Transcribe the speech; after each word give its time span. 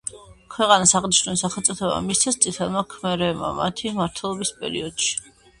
ქვეყანას 0.53 0.93
აღნიშნული 0.99 1.39
სახელწოდება 1.41 1.99
მისცეს 2.07 2.39
წითელმა 2.45 2.83
ქმერებმა 2.95 3.53
მათი 3.61 3.95
მმართველობის 3.97 4.57
პერიოდში. 4.65 5.17